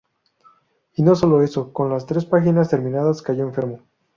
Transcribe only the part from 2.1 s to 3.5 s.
páginas terminadas, cayó